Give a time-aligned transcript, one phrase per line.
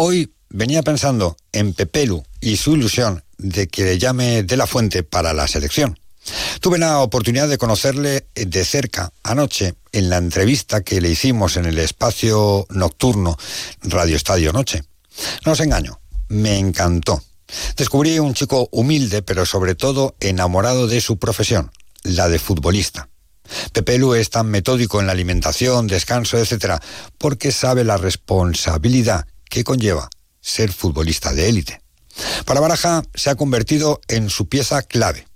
[0.00, 5.02] Hoy venía pensando en Pepelu y su ilusión de que le llame de la fuente
[5.02, 5.98] para la selección.
[6.60, 11.64] Tuve la oportunidad de conocerle de cerca anoche en la entrevista que le hicimos en
[11.64, 13.36] el espacio nocturno
[13.82, 14.84] Radio Estadio Noche.
[15.44, 17.20] No os engaño, me encantó.
[17.76, 21.72] Descubrí un chico humilde, pero sobre todo enamorado de su profesión,
[22.04, 23.08] la de futbolista.
[23.72, 26.74] Pepelu es tan metódico en la alimentación, descanso, etc.,
[27.18, 30.10] porque sabe la responsabilidad que conlleva
[30.40, 31.80] ser futbolista de élite.
[32.44, 35.26] Para Baraja se ha convertido en su pieza clave.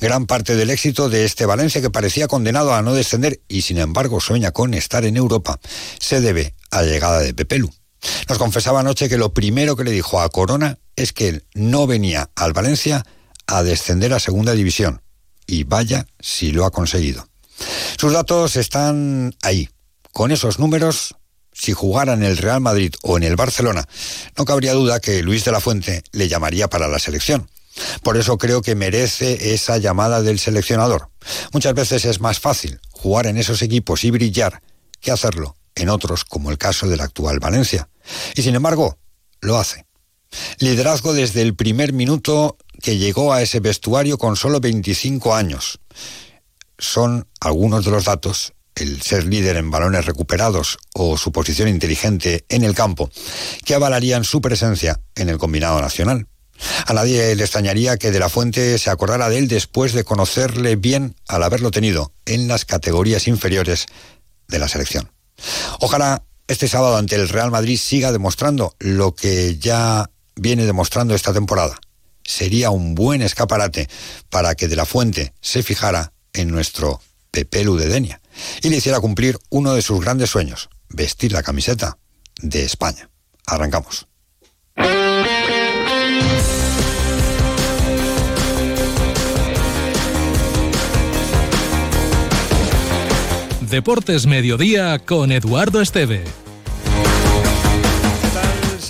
[0.00, 3.78] Gran parte del éxito de este Valencia, que parecía condenado a no descender y sin
[3.78, 5.60] embargo sueña con estar en Europa,
[5.98, 7.70] se debe a la llegada de Pepelu.
[8.28, 11.86] Nos confesaba anoche que lo primero que le dijo a Corona es que él no
[11.86, 13.04] venía al Valencia
[13.46, 15.02] a descender a Segunda División.
[15.46, 17.28] Y vaya si lo ha conseguido.
[17.98, 19.68] Sus datos están ahí.
[20.12, 21.16] Con esos números,
[21.52, 23.86] si jugara en el Real Madrid o en el Barcelona,
[24.36, 27.50] no cabría duda que Luis de la Fuente le llamaría para la selección.
[28.02, 31.10] Por eso creo que merece esa llamada del seleccionador.
[31.52, 34.62] Muchas veces es más fácil jugar en esos equipos y brillar
[35.00, 37.88] que hacerlo en otros, como el caso del actual Valencia.
[38.34, 38.98] Y sin embargo,
[39.40, 39.86] lo hace.
[40.58, 45.80] Liderazgo desde el primer minuto que llegó a ese vestuario con solo 25 años.
[46.78, 52.44] Son algunos de los datos, el ser líder en balones recuperados o su posición inteligente
[52.48, 53.10] en el campo,
[53.64, 56.26] que avalarían su presencia en el combinado nacional.
[56.86, 60.76] A nadie le extrañaría que De la Fuente se acordara de él después de conocerle
[60.76, 63.86] bien al haberlo tenido en las categorías inferiores
[64.48, 65.10] de la selección.
[65.80, 71.32] Ojalá este sábado ante el Real Madrid siga demostrando lo que ya viene demostrando esta
[71.32, 71.78] temporada.
[72.24, 73.88] Sería un buen escaparate
[74.28, 78.19] para que De la Fuente se fijara en nuestro Pepelu de
[78.62, 81.98] y le hiciera cumplir uno de sus grandes sueños, vestir la camiseta
[82.40, 83.10] de España.
[83.46, 84.06] Arrancamos.
[93.70, 96.24] Deportes Mediodía con Eduardo Esteve.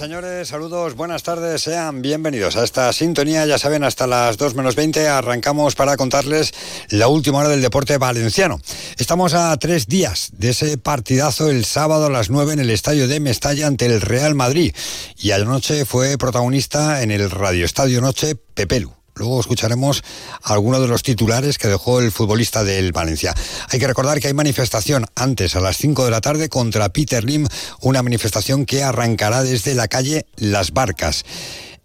[0.01, 3.45] ¿Qué tal, Señores, saludos, buenas tardes, sean bienvenidos a esta sintonía.
[3.45, 6.55] Ya saben, hasta las 2 menos 20 arrancamos para contarles
[6.89, 8.59] la última hora del deporte valenciano.
[8.97, 13.09] Estamos a tres días de ese partidazo el sábado a las 9 en el estadio
[13.09, 14.75] de Mestalla ante el Real Madrid.
[15.19, 19.00] Y anoche fue protagonista en el Radio Estadio Noche Pepelu.
[19.21, 20.03] Luego escucharemos
[20.43, 23.35] algunos de los titulares que dejó el futbolista del Valencia.
[23.69, 27.23] Hay que recordar que hay manifestación antes a las 5 de la tarde contra Peter
[27.23, 27.47] Lim,
[27.83, 31.27] una manifestación que arrancará desde la calle Las Barcas.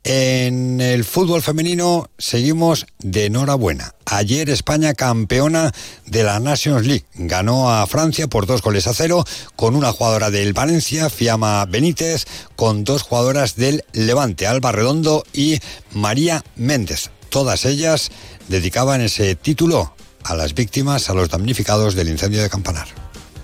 [0.05, 3.95] En el fútbol femenino seguimos de enhorabuena.
[4.05, 5.73] Ayer España campeona
[6.05, 7.05] de la Nations League.
[7.15, 9.25] Ganó a Francia por dos goles a cero
[9.55, 12.25] con una jugadora del Valencia, Fiamma Benítez,
[12.55, 15.59] con dos jugadoras del Levante, Alba Redondo y
[15.91, 17.09] María Méndez.
[17.29, 18.11] Todas ellas
[18.47, 19.93] dedicaban ese título
[20.23, 22.87] a las víctimas, a los damnificados del incendio de Campanar.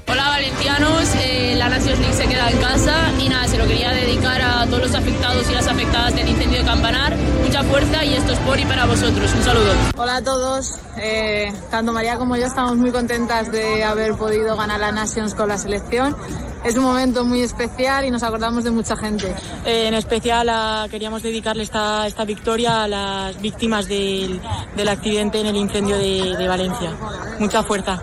[0.08, 3.92] Hola valencianos, eh, la Nations League se queda en casa y nada, se lo quería
[3.92, 7.16] dedicar a todos los afectados y las afectadas del incendio de Campanar.
[7.16, 9.32] Mucha fuerza y esto es por y para vosotros.
[9.34, 9.74] Un saludo.
[9.96, 14.80] Hola a todos, eh, tanto María como yo estamos muy contentas de haber podido ganar
[14.80, 16.16] la Nations con la selección.
[16.64, 19.34] Es un momento muy especial y nos acordamos de mucha gente.
[19.66, 24.40] Eh, en especial a- queríamos dedicarle esta, esta victoria a las víctimas del,
[24.76, 26.96] del accidente en el incendio de, de Valencia.
[27.40, 28.02] Mucha fuerza.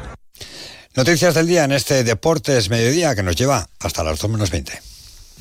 [0.96, 4.72] Noticias del día en este Deportes Mediodía que nos lleva hasta las 2 menos 20.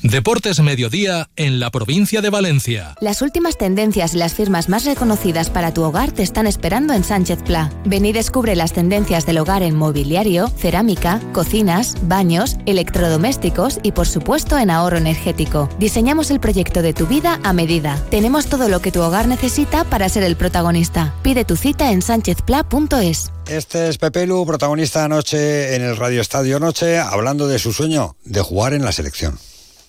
[0.02, 2.94] Deportes Mediodía en la provincia de Valencia.
[3.00, 7.02] Las últimas tendencias y las firmas más reconocidas para tu hogar te están esperando en
[7.02, 7.72] Sánchez Pla.
[7.84, 14.06] Ven y descubre las tendencias del hogar en mobiliario, cerámica, cocinas, baños, electrodomésticos y por
[14.06, 15.68] supuesto en ahorro energético.
[15.80, 18.00] Diseñamos el proyecto de tu vida a medida.
[18.08, 21.12] Tenemos todo lo que tu hogar necesita para ser el protagonista.
[21.22, 23.32] Pide tu cita en sánchezpla.es.
[23.48, 28.42] Este es Pepelu, protagonista anoche en el Radio Estadio Noche, hablando de su sueño de
[28.42, 29.40] jugar en la selección.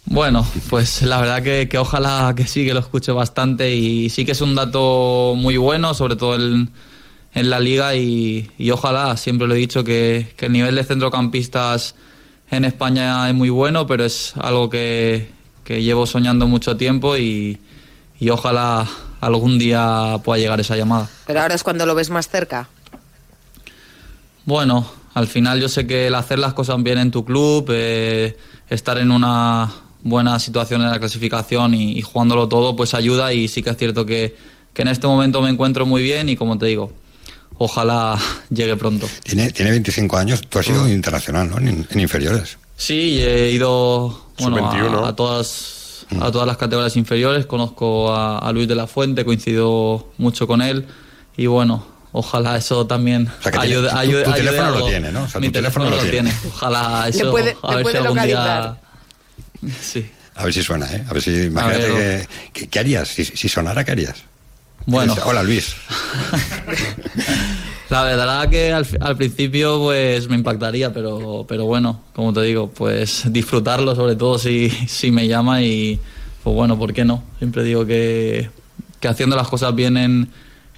[0.06, 4.26] Bueno, pues la verdad que, que ojalá que sí, que lo escuche bastante y sí
[4.26, 6.72] que es un dato muy bueno, sobre todo en,
[7.34, 10.84] en la liga y, y ojalá, siempre lo he dicho, que, que el nivel de
[10.84, 11.96] centrocampistas
[12.50, 15.30] en España es muy bueno, pero es algo que,
[15.64, 17.60] que llevo soñando mucho tiempo y,
[18.20, 18.88] y ojalá
[19.22, 21.08] algún día pueda llegar esa llamada.
[21.28, 22.68] Pero ahora es cuando lo ves más cerca.
[24.46, 28.36] Bueno, al final yo sé que el hacer las cosas bien en tu club, eh,
[28.70, 29.70] estar en una
[30.04, 33.78] buena situación en la clasificación y, y jugándolo todo, pues ayuda y sí que es
[33.78, 34.36] cierto que,
[34.74, 36.92] que en este momento me encuentro muy bien y como te digo,
[37.58, 38.18] ojalá
[38.50, 39.08] llegue pronto.
[39.24, 41.58] Tiene, tiene 25 años, tú has sido internacional, ¿no?
[41.58, 42.58] En, en inferiores.
[42.78, 45.06] Sí, he ido bueno, Sub-21.
[45.06, 45.80] a, a todas
[46.20, 47.46] a todas las categorías inferiores.
[47.46, 50.86] Conozco a, Luis de la Fuente, coincido mucho con él
[51.38, 55.28] y bueno, ojalá eso también ayude, ayude, tu, teléfono lo tiene, ¿no?
[55.40, 56.34] mi teléfono, lo tiene.
[56.48, 58.78] Ojalá eso, a ver si algún día...
[59.82, 60.10] Sí.
[60.36, 61.04] A ver si suena, ¿eh?
[61.10, 63.10] A ver si, imagínate que, ¿qué harías?
[63.10, 64.16] Si, si sonara, ¿qué harías?
[64.86, 65.16] Bueno.
[65.26, 65.76] Hola, Luis.
[67.90, 73.24] La verdad que al, principio pues me impactaría, pero, pero bueno, como te digo, pues
[73.26, 76.00] disfrutarlo sobre todo si, si me llama y
[76.44, 77.24] pues bueno, ¿por qué no?
[77.40, 78.52] Siempre digo que,
[79.00, 80.30] que haciendo las cosas bien en,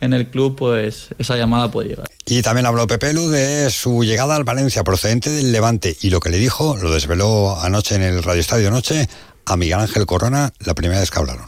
[0.01, 2.09] en el club, pues esa llamada puede llegar.
[2.25, 6.19] Y también habló Pepe Lu de su llegada al Valencia procedente del Levante y lo
[6.19, 9.07] que le dijo, lo desveló anoche en el Radio Estadio Noche
[9.45, 11.45] a Miguel Ángel Corona la primera vez que hablaron.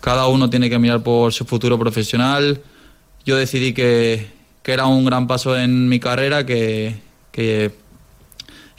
[0.00, 2.62] Cada uno tiene que mirar por su futuro profesional.
[3.24, 4.30] Yo decidí que,
[4.62, 7.00] que era un gran paso en mi carrera, que,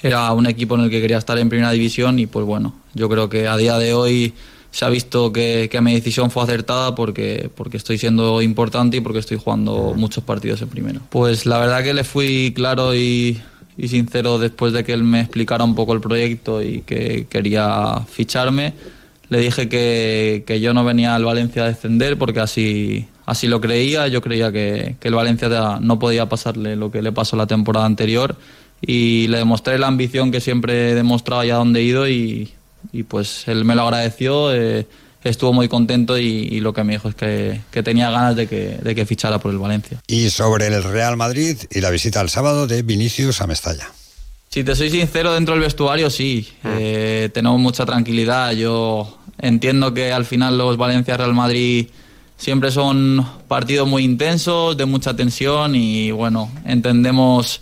[0.02, 3.08] era un equipo en el que quería estar en primera división y pues bueno, yo
[3.10, 4.34] creo que a día de hoy
[4.74, 9.20] se ha visto que, mi decisión fue acertada porque, porque estoy siendo importante y porque
[9.20, 11.00] estoy jugando muchos partidos en primero.
[11.12, 13.40] Pues la verdad que le fui claro y,
[13.78, 18.02] y sincero después de que él me explicara un poco el proyecto y que quería
[18.10, 18.74] ficharme.
[19.30, 23.62] Le dije que, que yo no venía al Valencia a descender porque así, así lo
[23.62, 24.08] creía.
[24.08, 25.50] Yo creía que, que el Valencia
[25.82, 28.36] no podía pasarle lo que le pasó la temporada anterior
[28.82, 32.52] y le demostré la ambición que siempre he demostrado allá donde he ido y,
[32.92, 34.54] y pues él me lo agradeció.
[34.54, 34.86] Eh,
[35.24, 38.78] estuvo muy contento y, lo que me dijo es que, que tenía ganas de que,
[38.82, 40.02] de que, fichara por el Valencia.
[40.08, 43.90] Y sobre el Real Madrid y la visita al sábado de Vinicius a Mestalla.
[44.50, 46.76] Si te soy sincero, dentro del vestuario sí, ah.
[46.78, 48.52] eh, tenemos mucha tranquilidad.
[48.52, 51.88] Yo entiendo que al final los Valencia-Real Madrid
[52.38, 57.62] siempre son partidos muy intensos, de mucha tensión y bueno, entendemos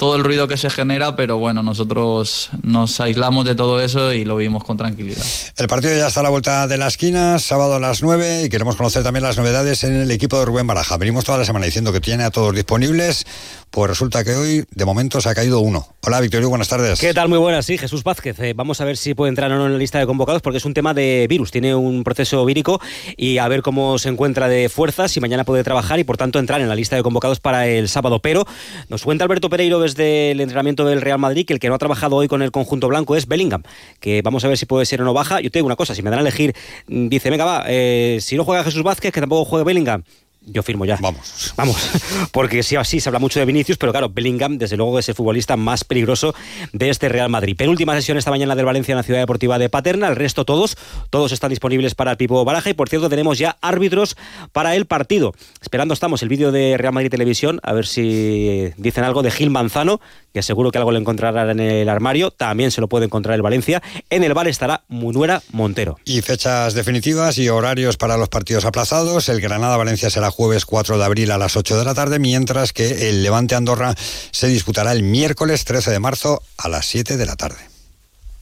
[0.00, 4.24] todo el ruido que se genera, pero bueno, nosotros nos aislamos de todo eso y
[4.24, 5.22] lo vimos con tranquilidad.
[5.58, 8.48] El partido ya está a la vuelta de la esquina, sábado a las 9 y
[8.48, 10.96] queremos conocer también las novedades en el equipo de Rubén Baraja.
[10.96, 13.26] Venimos toda la semana diciendo que tiene a todos disponibles,
[13.70, 15.86] pues resulta que hoy de momento se ha caído uno.
[16.02, 16.98] Hola Victorio, buenas tardes.
[16.98, 17.28] ¿Qué tal?
[17.28, 18.38] Muy buenas, sí, Jesús Vázquez.
[18.40, 20.58] Eh, vamos a ver si puede entrar o no en la lista de convocados porque
[20.58, 22.80] es un tema de virus, tiene un proceso vírico
[23.16, 26.38] y a ver cómo se encuentra de fuerzas, si mañana puede trabajar y por tanto
[26.40, 28.18] entrar en la lista de convocados para el sábado.
[28.18, 28.44] Pero
[28.88, 31.78] nos cuenta Alberto Pereiro desde el entrenamiento del Real Madrid que el que no ha
[31.78, 33.62] trabajado hoy con el conjunto blanco es Bellingham,
[34.00, 35.40] que vamos a ver si puede ser o no baja.
[35.40, 36.54] Yo tengo una cosa, si me dan a elegir,
[36.88, 40.02] mm, dice, venga, va, eh, si no juega Jesús Vázquez, que tampoco juegue Bellingham
[40.42, 40.96] yo firmo ya.
[41.00, 41.52] Vamos.
[41.56, 41.76] Vamos.
[42.32, 45.14] Porque sí, así se habla mucho de Vinicius, pero claro, Bellingham, desde luego, es el
[45.14, 46.34] futbolista más peligroso
[46.72, 47.56] de este Real Madrid.
[47.56, 50.08] Penúltima sesión esta mañana del Valencia en la Ciudad Deportiva de Paterna.
[50.08, 50.76] El resto todos,
[51.10, 52.70] todos están disponibles para el Pipo Baraja.
[52.70, 54.16] Y por cierto, tenemos ya árbitros
[54.52, 55.34] para el partido.
[55.60, 59.50] Esperando estamos el vídeo de Real Madrid Televisión, a ver si dicen algo de Gil
[59.50, 60.00] Manzano,
[60.32, 62.30] que seguro que algo le encontrará en el armario.
[62.30, 63.82] También se lo puede encontrar el Valencia.
[64.08, 65.98] En el bar estará Munuera Montero.
[66.04, 69.28] Y fechas definitivas y horarios para los partidos aplazados.
[69.28, 73.08] El Granada-Valencia será jueves 4 de abril a las 8 de la tarde, mientras que
[73.08, 73.94] el Levante Andorra
[74.30, 77.58] se disputará el miércoles 13 de marzo a las 7 de la tarde.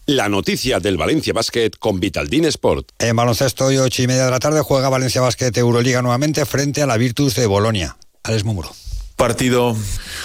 [0.07, 2.93] La noticia del Valencia Basket con Vitaldin Sport.
[2.99, 6.81] En baloncesto hoy 8 y media de la tarde juega Valencia Basket Euroliga nuevamente frente
[6.81, 7.99] a la Virtus de Bolonia.
[8.23, 8.75] Alex Mumuro
[9.19, 9.77] partido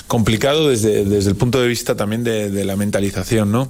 [0.07, 3.69] complicado desde, desde el punto de vista también de, la mentalización, ¿no?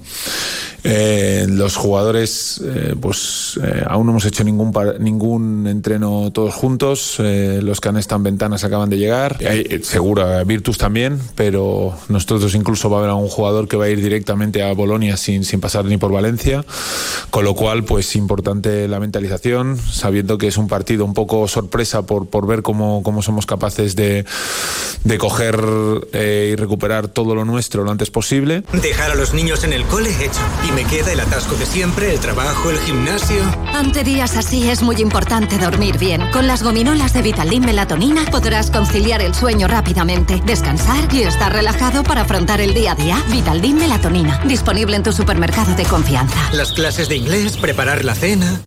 [0.84, 7.18] Eh, los jugadores, eh, pues eh, aún no hemos hecho ningún ningún entreno todos juntos.
[7.20, 9.38] los que han estado en ventanas acaban de llegar.
[9.84, 14.02] seguro, Virtus también, pero nosotros incluso va a haber algún jugador que va a ir
[14.02, 16.66] directamente a Bolonia sin, sin pasar ni por Valencia.
[17.30, 22.06] Con lo cual, pues importante la mentalización, sabiendo que es un partido un poco sorpresa
[22.06, 24.26] por, por ver cómo, cómo somos capaces de
[25.04, 25.60] de coger
[26.14, 28.64] eh, y recuperar todo lo nuestro lo antes posible.
[28.72, 30.40] Dejar a los niños en el cole hecho.
[30.68, 33.42] Y me queda el atasco de siempre, el trabajo, el gimnasio.
[33.74, 36.30] Ante días así es muy importante dormir bien.
[36.32, 42.04] Con las gominolas de Vitalin Melatonina podrás conciliar el sueño rápidamente, descansar y estar relajado
[42.04, 43.24] para afrontar el día a día.
[43.30, 46.52] Vitalin Melatonina, disponible en tu supermercado de confianza.
[46.54, 48.62] Las clases de inglés, preparar la cena.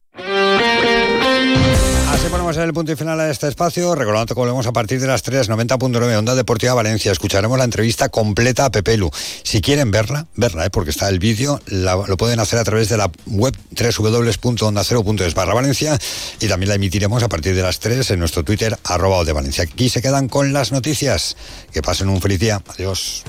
[2.26, 3.95] Así ponemos el punto y final a este espacio.
[3.95, 7.12] Recordando que volvemos a partir de las 3, 90.9 Onda Deportiva Valencia.
[7.12, 9.12] Escucharemos la entrevista completa a Pepelu.
[9.45, 10.71] Si quieren verla, verla, ¿eh?
[10.71, 15.97] porque está el vídeo, lo pueden hacer a través de la web www.ondacero.es barra Valencia
[16.40, 19.62] y también la emitiremos a partir de las 3 en nuestro Twitter arroba de Valencia.
[19.62, 21.37] Aquí se quedan con las noticias.
[21.71, 22.61] Que pasen un feliz día.
[22.66, 23.23] Adiós.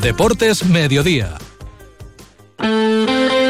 [0.00, 1.39] Deportes Mediodía